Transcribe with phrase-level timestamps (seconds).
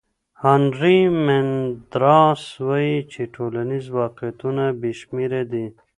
[0.41, 5.65] هانري مندراس وایي چې ټولنیز واقعیتونه بې شمېره دي.